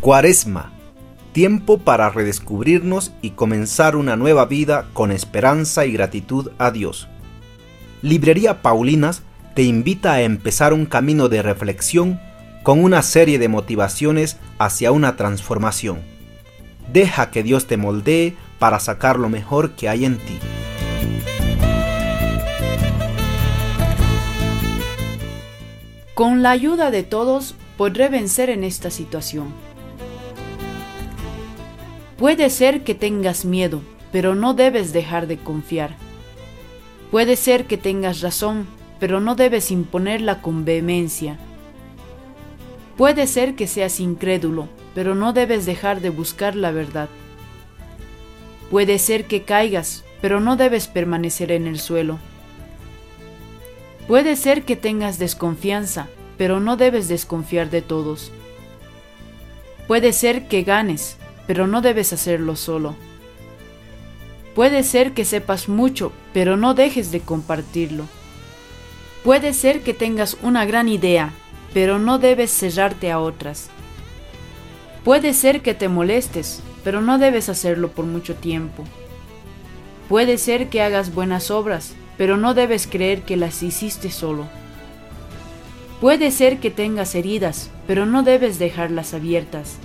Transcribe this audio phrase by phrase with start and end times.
[0.00, 0.72] Cuaresma,
[1.32, 7.06] tiempo para redescubrirnos y comenzar una nueva vida con esperanza y gratitud a Dios.
[8.00, 9.20] Librería Paulinas
[9.54, 12.18] te invita a empezar un camino de reflexión
[12.62, 15.98] con una serie de motivaciones hacia una transformación.
[16.90, 20.38] Deja que Dios te moldee para sacar lo mejor que hay en ti.
[26.14, 29.52] Con la ayuda de todos podré vencer en esta situación.
[32.20, 33.80] Puede ser que tengas miedo,
[34.12, 35.96] pero no debes dejar de confiar.
[37.10, 38.66] Puede ser que tengas razón,
[38.98, 41.38] pero no debes imponerla con vehemencia.
[42.98, 47.08] Puede ser que seas incrédulo, pero no debes dejar de buscar la verdad.
[48.70, 52.18] Puede ser que caigas, pero no debes permanecer en el suelo.
[54.06, 58.30] Puede ser que tengas desconfianza, pero no debes desconfiar de todos.
[59.88, 61.16] Puede ser que ganes,
[61.50, 62.94] pero no debes hacerlo solo.
[64.54, 68.04] Puede ser que sepas mucho, pero no dejes de compartirlo.
[69.24, 71.32] Puede ser que tengas una gran idea,
[71.74, 73.68] pero no debes cerrarte a otras.
[75.02, 78.84] Puede ser que te molestes, pero no debes hacerlo por mucho tiempo.
[80.08, 84.46] Puede ser que hagas buenas obras, pero no debes creer que las hiciste solo.
[86.00, 89.78] Puede ser que tengas heridas, pero no debes dejarlas abiertas.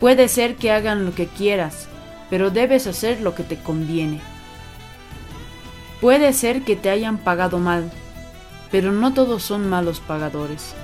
[0.00, 1.88] Puede ser que hagan lo que quieras,
[2.30, 4.20] pero debes hacer lo que te conviene.
[6.00, 7.90] Puede ser que te hayan pagado mal,
[8.70, 10.74] pero no todos son malos pagadores.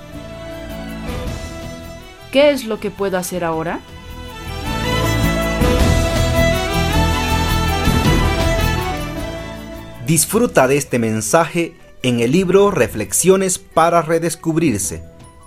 [2.33, 3.79] ¿Qué es lo que puedo hacer ahora?
[10.05, 15.03] Disfruta de este mensaje en el libro Reflexiones para Redescubrirse,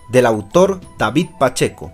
[0.09, 1.93] del autor David Pacheco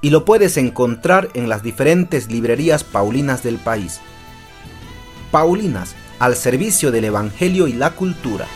[0.00, 4.00] y lo puedes encontrar en las diferentes librerías paulinas del país.
[5.30, 8.46] Paulinas, al servicio del Evangelio y la cultura.